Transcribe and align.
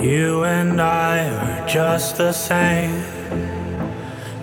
You 0.00 0.44
and 0.44 0.80
I 0.80 1.28
are 1.28 1.68
just 1.68 2.16
the 2.16 2.32
same 2.32 3.02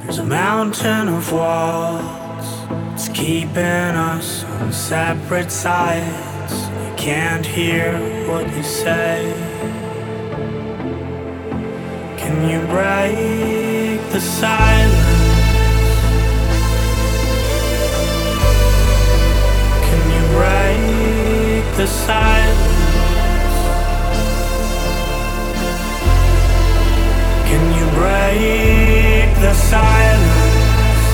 There's 0.04 0.19
a 0.19 0.25
mountain 0.25 1.07
of 1.07 1.31
walls 1.31 2.45
It's 2.94 3.09
keeping 3.09 3.95
us 4.12 4.44
on 4.44 4.71
separate 4.71 5.51
sides 5.51 6.54
I 6.54 6.95
can't 6.95 7.45
hear 7.45 7.94
what 8.27 8.45
you 8.56 8.62
say 8.62 9.33
Can 12.18 12.50
you 12.50 12.59
break 12.68 13.57
the 14.12 14.21
silence. 14.21 14.94
Can 19.88 20.01
you 20.15 20.24
break 20.38 21.77
the 21.77 21.88
silence? 21.88 22.77
Break 27.98 29.30
the 29.46 29.54
silence? 29.54 31.06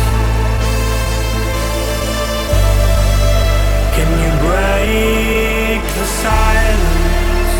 Can 3.96 4.10
you 4.24 4.32
break 4.46 5.82
the 6.00 6.08
silence? 6.24 7.54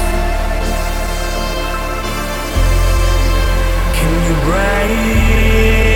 Can 3.98 4.14
you 4.28 4.36
break? 4.48 5.93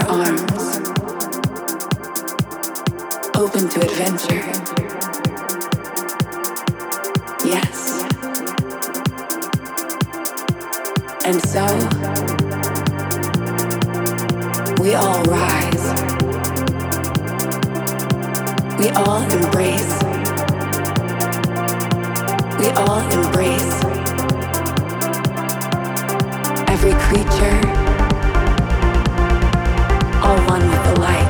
Your 0.00 0.10
arms. 0.10 0.78
Open 3.36 3.68
to 3.68 3.80
adventure. 3.80 4.44
Yes. 7.44 8.04
And 11.24 11.40
so, 11.42 11.64
we 14.82 14.94
all 14.94 15.22
rise. 15.24 15.86
We 18.78 18.88
all 18.90 19.22
embrace. 19.22 20.02
We 22.58 22.68
all 22.70 23.00
embrace 23.10 23.80
every 26.68 26.92
creature, 26.92 27.89
all 30.30 30.38
one 30.46 30.68
with 30.68 30.84
the 30.84 31.00
light 31.00 31.29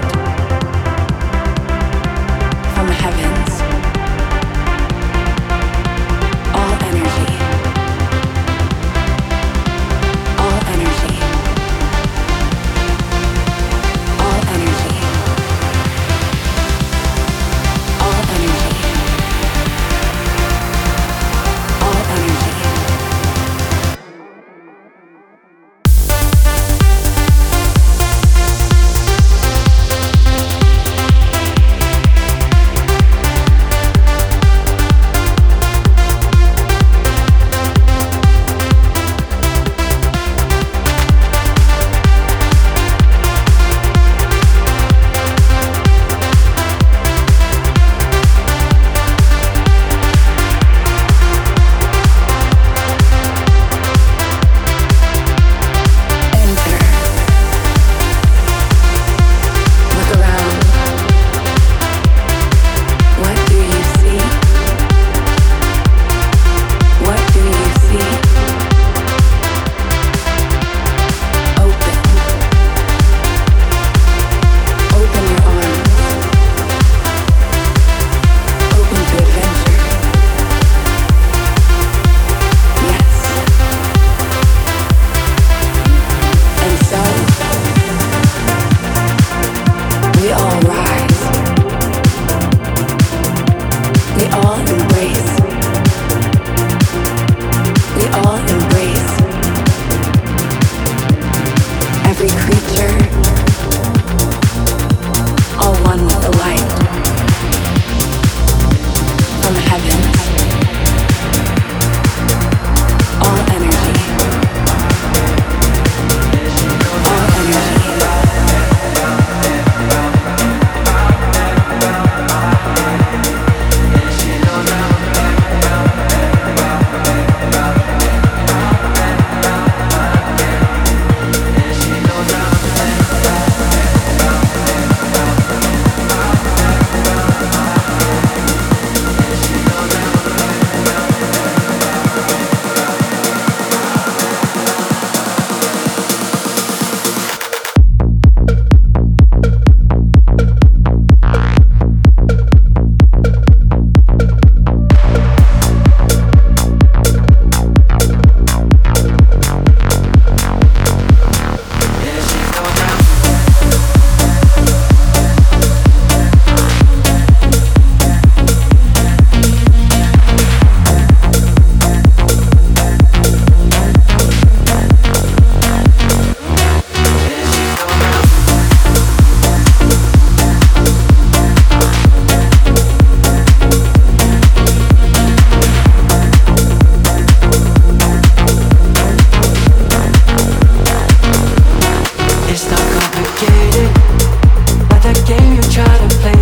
you 195.49 195.63
try 195.63 195.99
to 195.99 196.09
play 196.19 196.40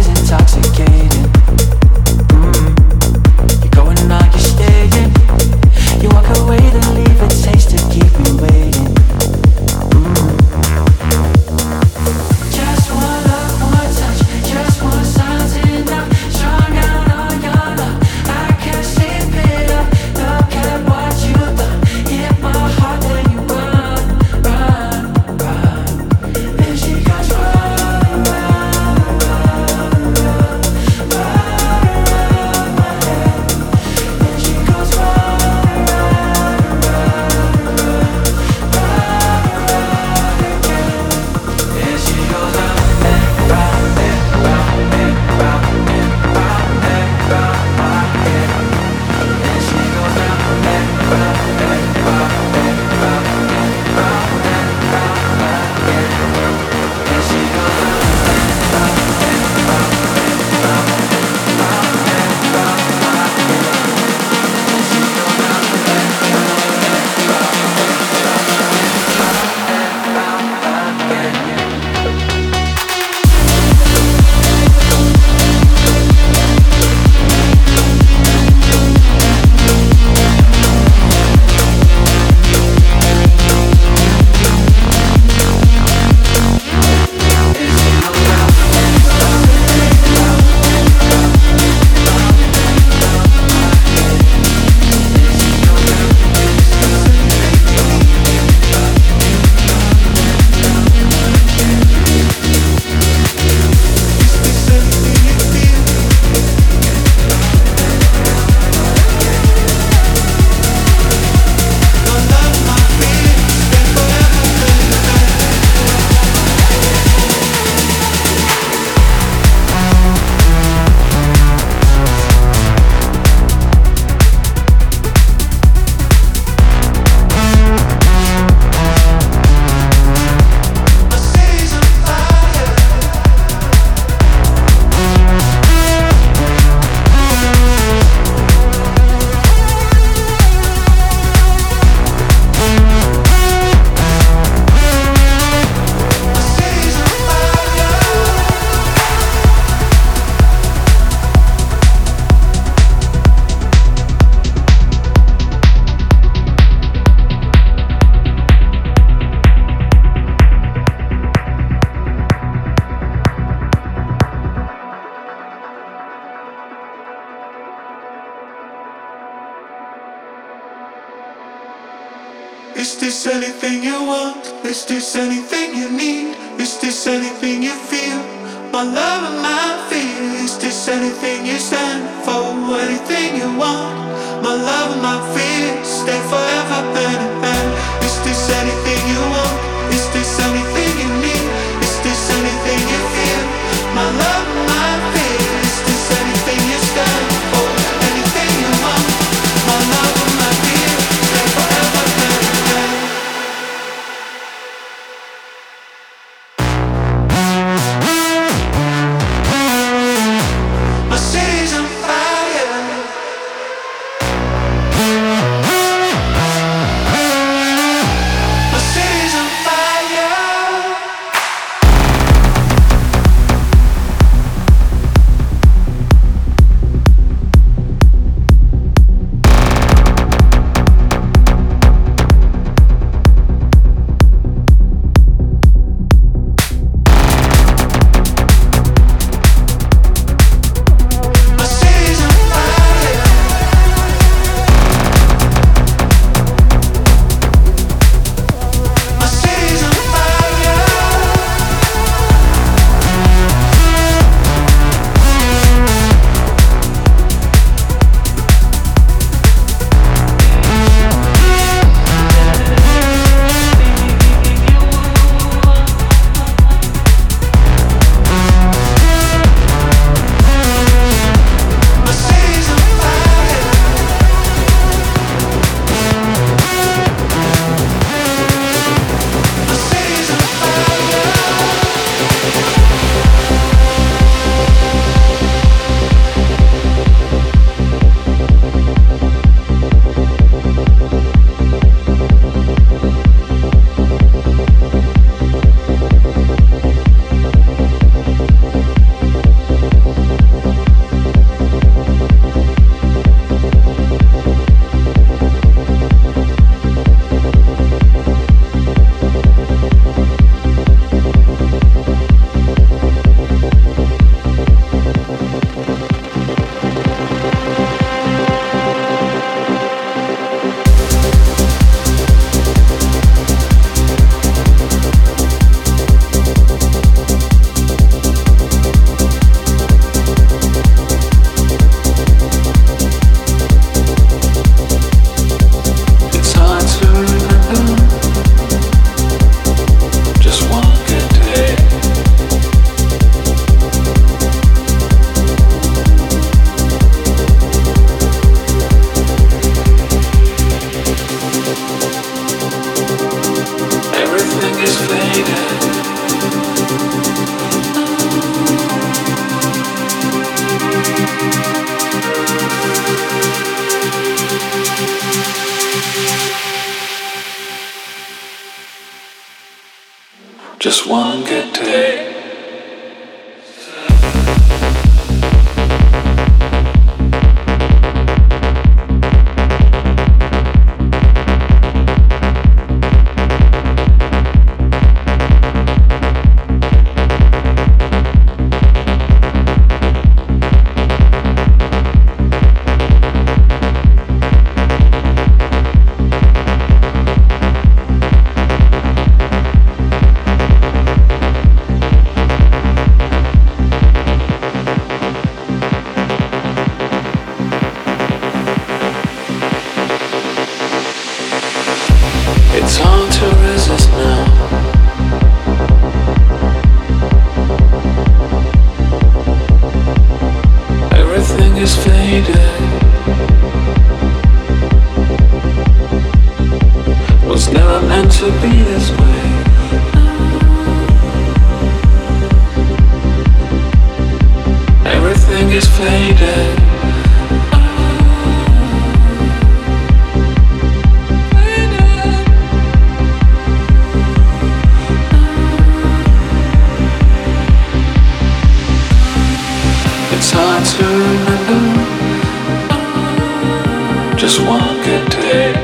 just 454.49 454.61
one 454.67 454.97
good 455.05 455.31
day. 455.31 455.75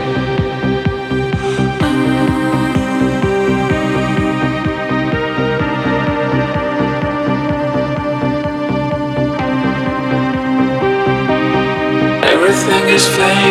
Everything 12.32 12.88
is 12.88 13.06
faded. 13.06 13.43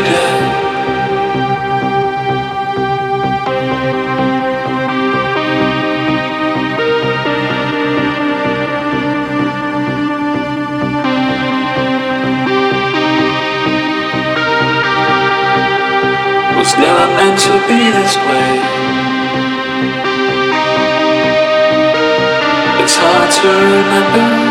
It's 22.84 22.98
hard 22.98 23.32
to 23.32 23.48
remember. 23.48 24.43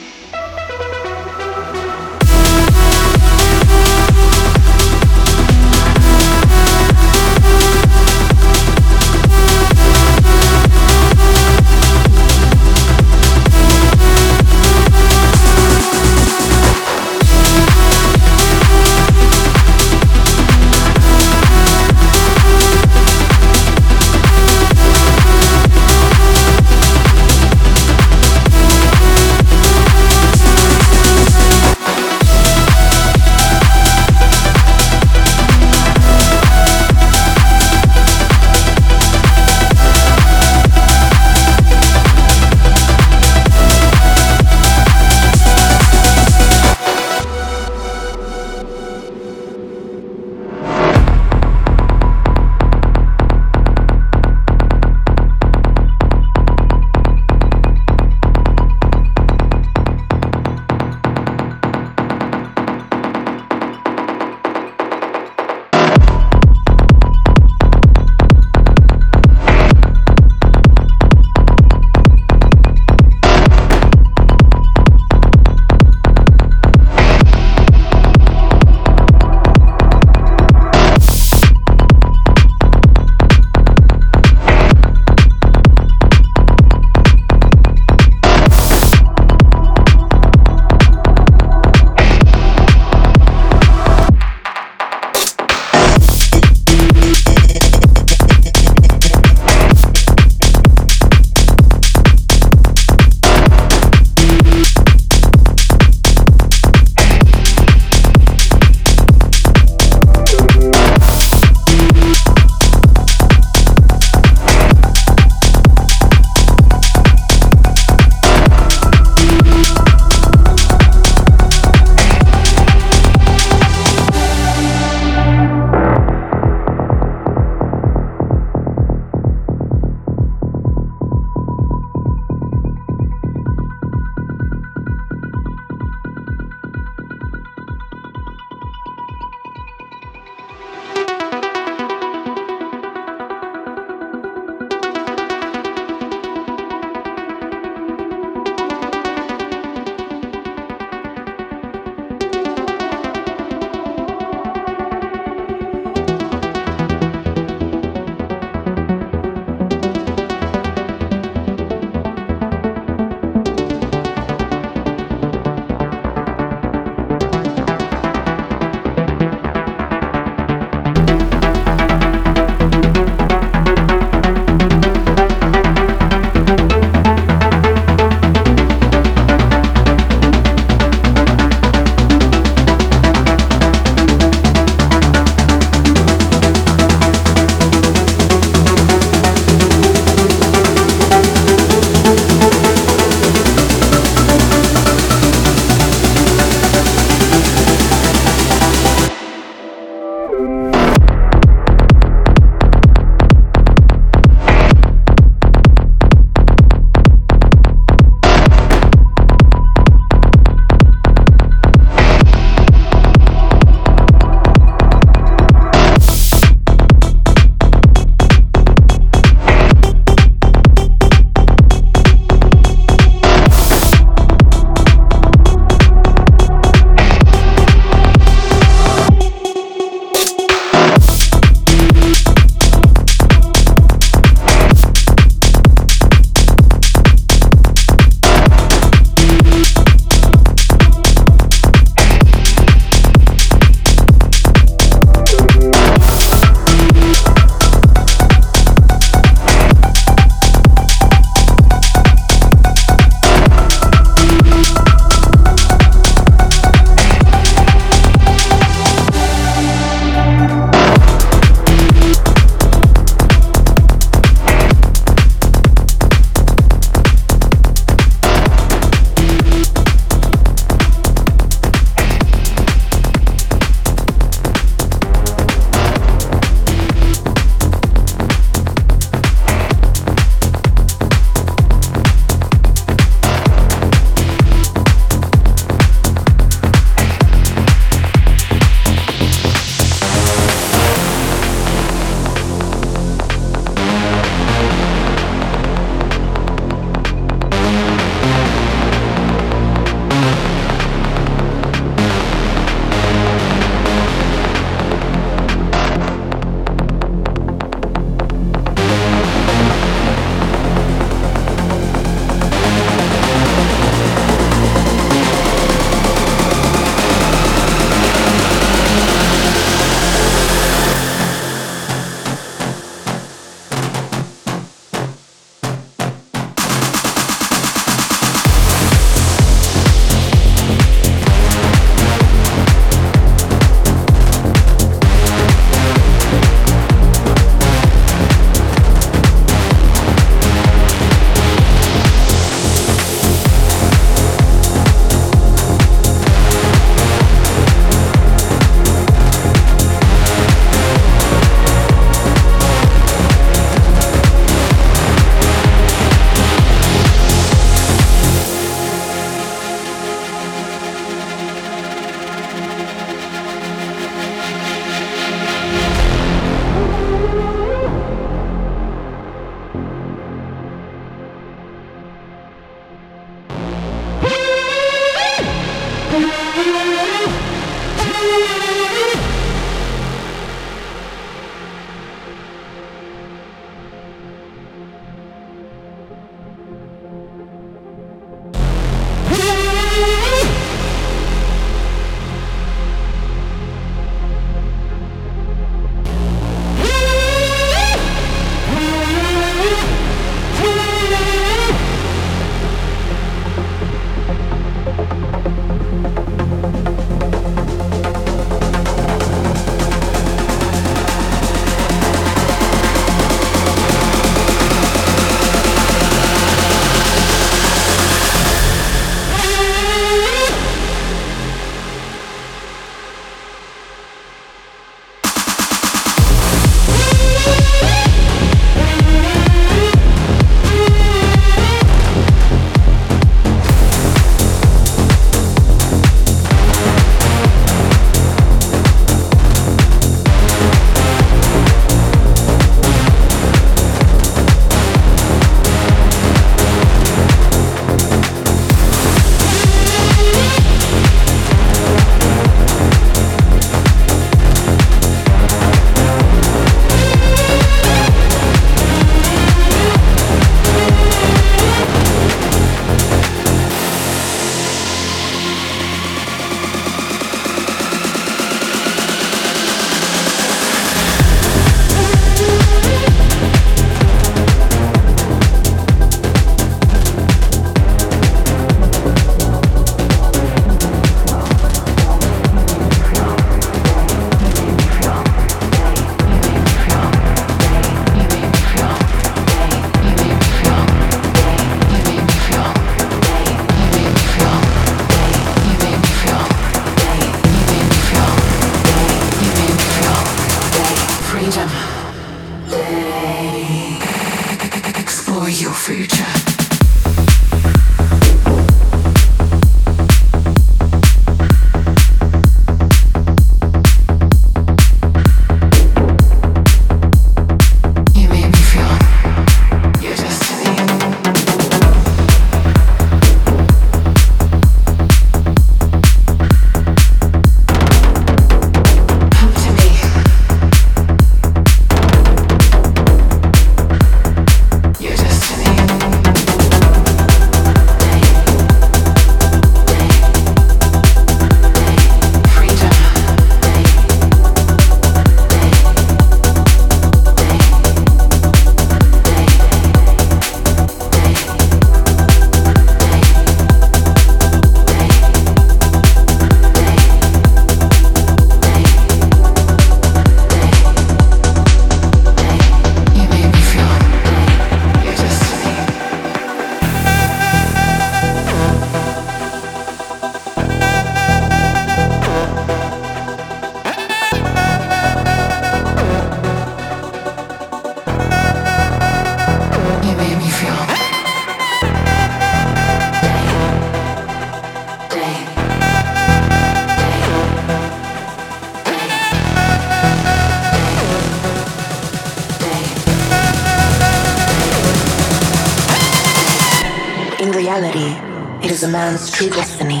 True 599.16 599.48
destiny, 599.48 600.00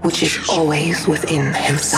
which 0.00 0.22
is 0.22 0.48
always 0.48 1.06
within 1.06 1.52
himself. 1.52 1.95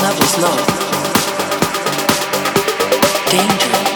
Love 0.00 0.20
is 0.20 0.38
low. 0.38 0.56
Dangerous. 3.30 3.87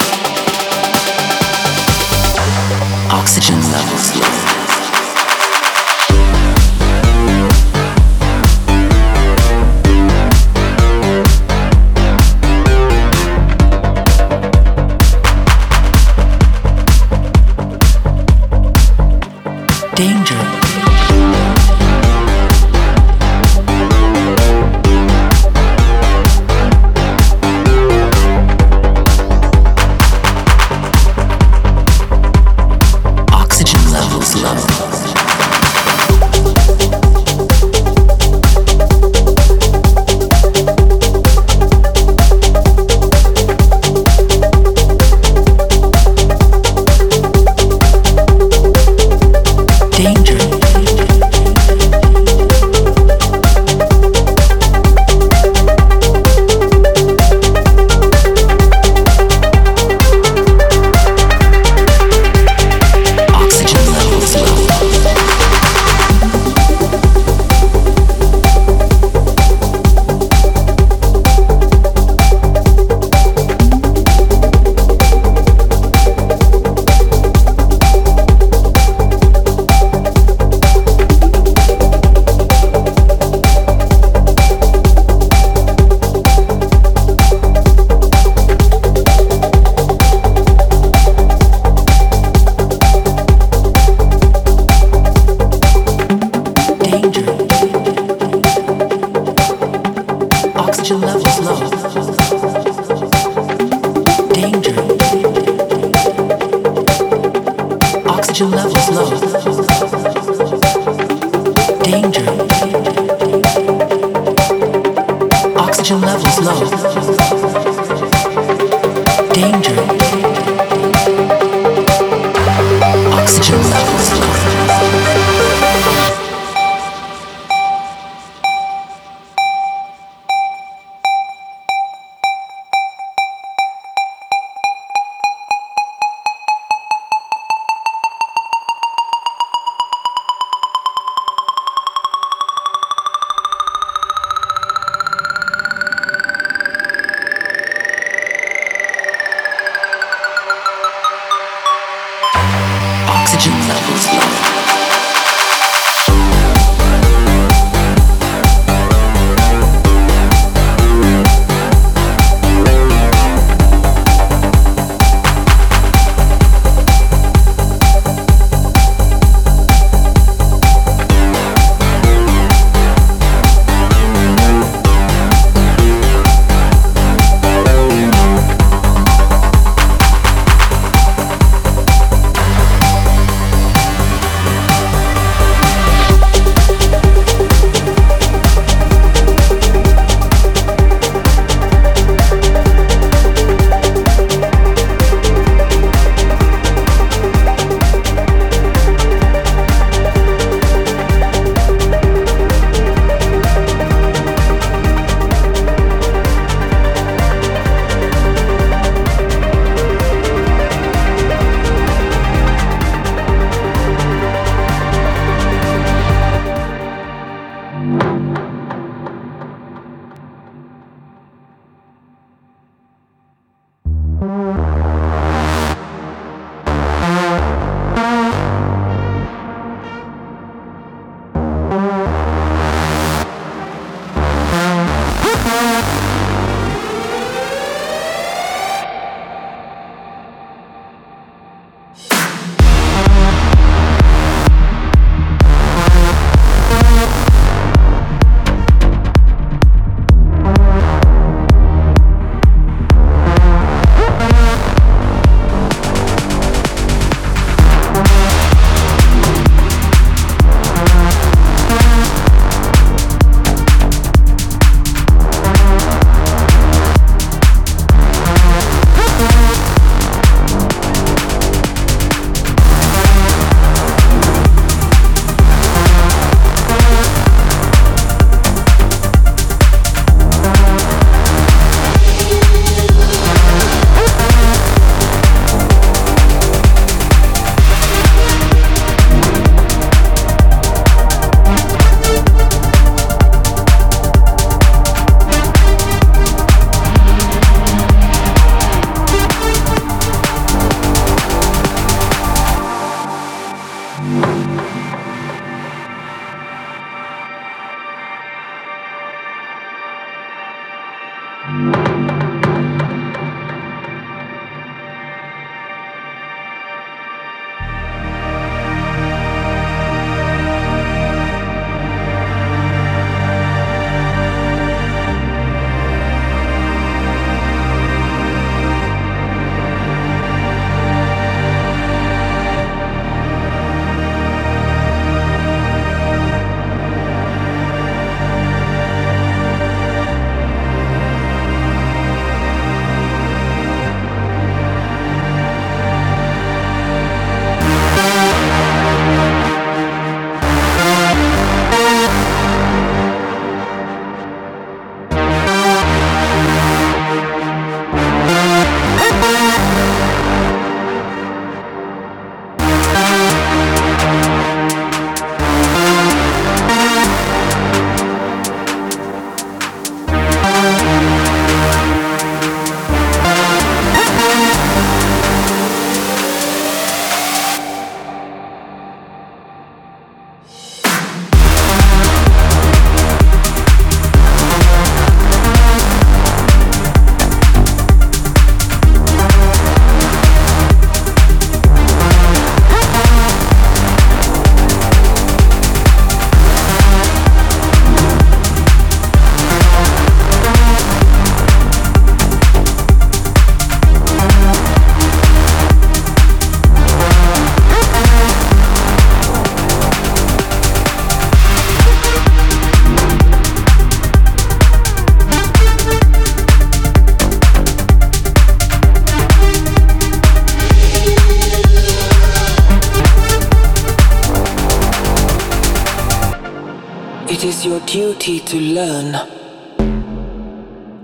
Duty 427.92 428.40
to 428.40 428.56
learn 428.56 429.12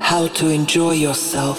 how 0.01 0.27
to 0.29 0.49
enjoy 0.49 0.93
yourself. 0.93 1.58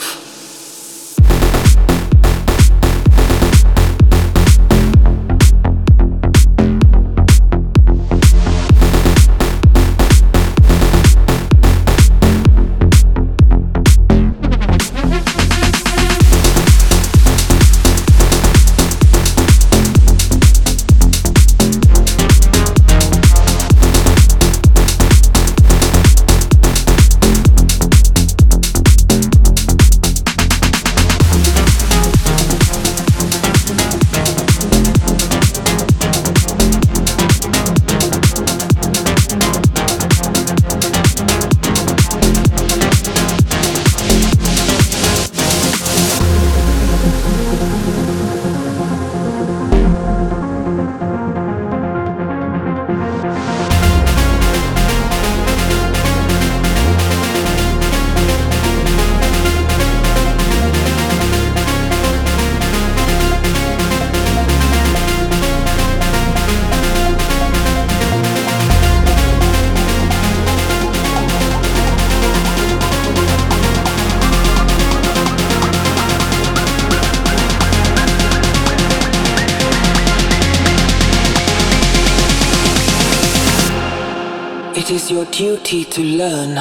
To 86.00 86.06
learn 86.06 86.56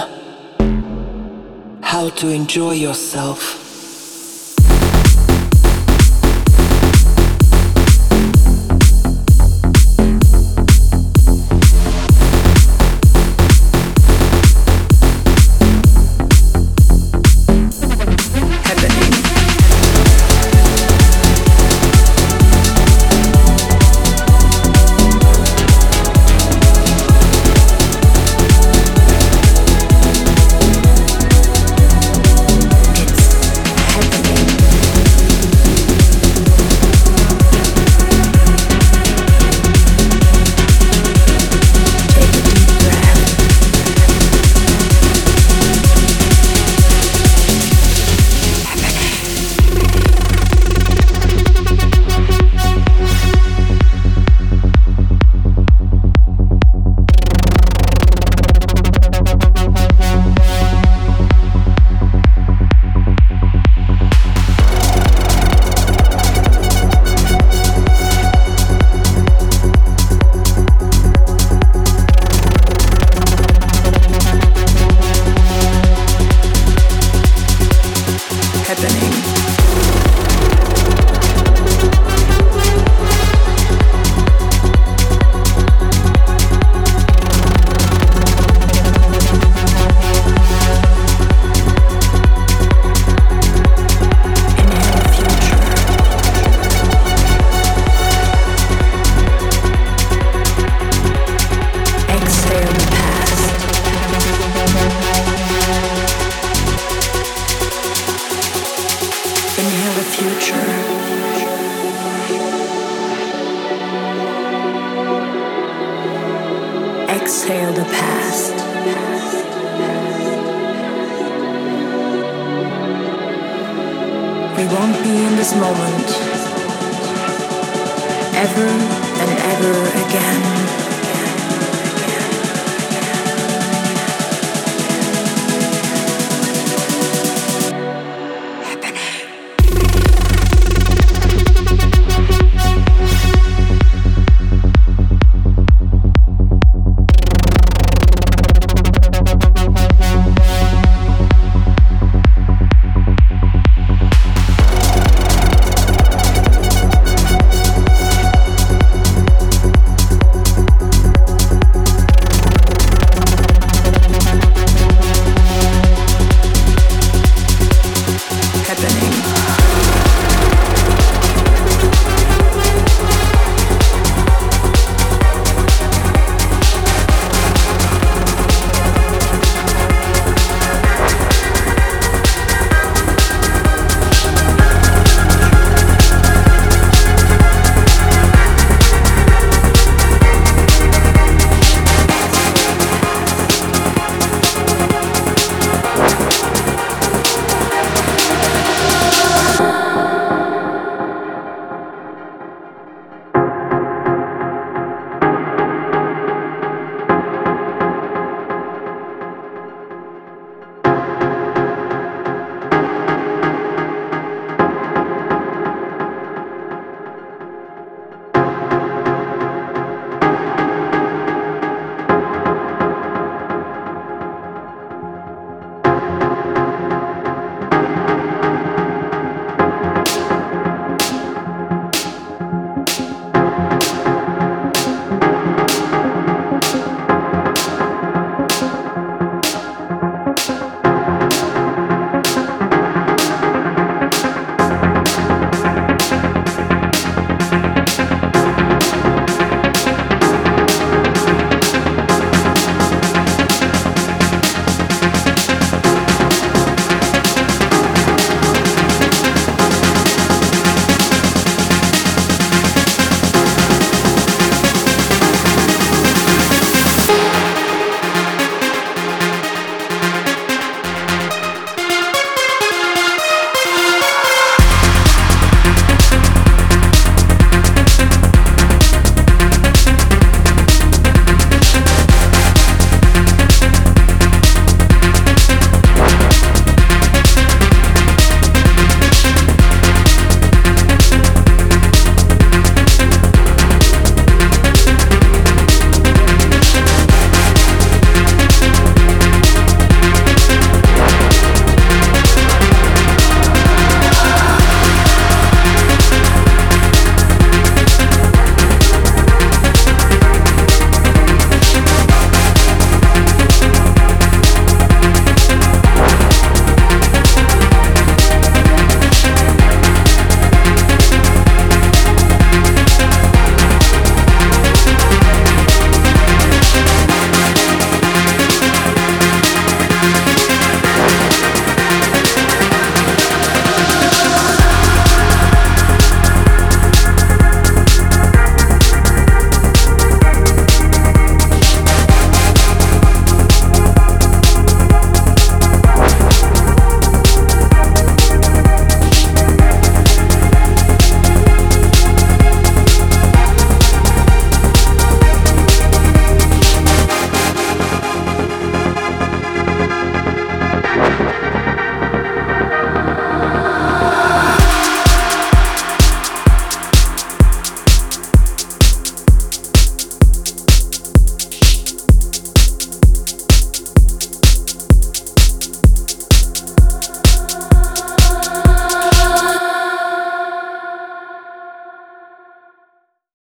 how 1.80 2.10
to 2.10 2.28
enjoy 2.28 2.72
yourself. 2.72 3.47